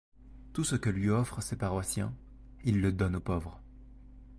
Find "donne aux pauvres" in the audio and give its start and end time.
2.91-3.61